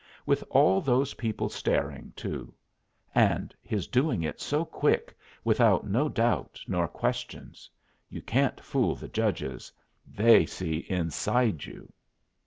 [0.25, 2.51] With all those people staring, too.
[3.13, 7.69] And his doing it so quick, without no doubt nor questions.
[8.09, 9.71] You can't fool the judges.
[10.07, 11.93] They see inside you.